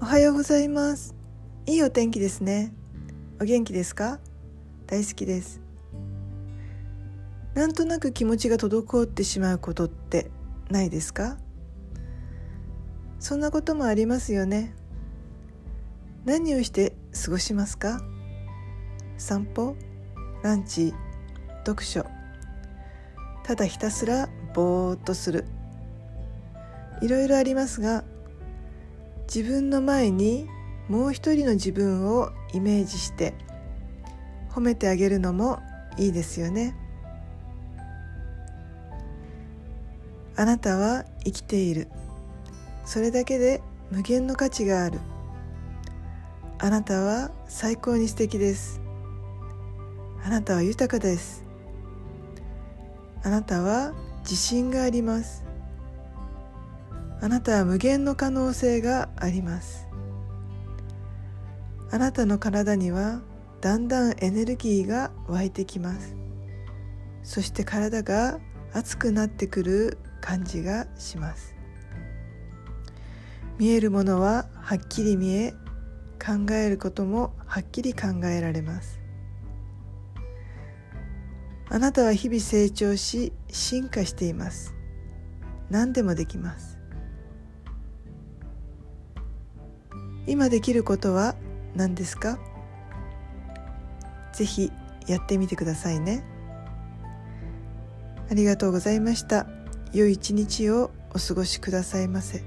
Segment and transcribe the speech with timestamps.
[0.00, 1.14] おはようございます。
[1.66, 2.72] いいお天気ですね。
[3.40, 4.18] お元気ですか？
[4.86, 5.60] 大好きです。
[7.54, 10.30] なんとなく気持ちが滞ってしまうことって
[10.70, 11.38] ないですか？
[13.18, 14.74] そんなこともありますよね。
[16.24, 16.94] 何をして
[17.24, 18.00] 過ごしますか？
[19.16, 19.76] 散歩
[20.42, 20.92] ランチ
[21.64, 22.04] 読書。
[23.44, 25.46] ただひたすらぼーっとする。
[27.02, 28.04] いろいろありますが
[29.34, 30.48] 自分の前に
[30.88, 33.34] もう一人の自分をイメージして
[34.50, 35.60] 褒めてあげるのも
[35.98, 36.76] いいですよね。
[40.36, 41.88] あなたは生きている。
[42.84, 44.98] それだけで無限の価値がある。
[46.58, 48.80] あなたは最高に素敵です。
[50.24, 51.44] あなたは豊かです。
[53.22, 55.51] あなたは自信があります。
[57.22, 59.86] あなたは無限の可能性があります。
[61.92, 63.20] あなたの体には
[63.60, 66.16] だんだんエネルギーが湧いてきます。
[67.22, 68.40] そして体が
[68.72, 71.54] 熱くなってくる感じがします。
[73.56, 75.52] 見えるものははっきり見え
[76.20, 79.00] 考えることもはっきり考えられます。
[81.68, 84.74] あなたは日々成長し進化しています。
[85.70, 86.81] 何でもできます。
[90.26, 91.34] 今できることは
[91.74, 92.38] 何ですか？
[94.32, 94.70] ぜひ
[95.06, 96.24] やってみてくださいね。
[98.30, 99.46] ありがとうございました。
[99.92, 102.42] 良い一日をお過ごしくださいませ。